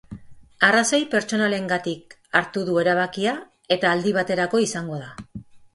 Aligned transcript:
Arrazoi 0.67 0.99
pertsonalengatik 1.11 2.17
hartu 2.41 2.65
du 2.71 2.81
erabakia 2.85 3.39
eta 3.79 3.95
aldi 3.95 4.19
baterako 4.21 4.67
izango 4.71 5.05
da. 5.07 5.17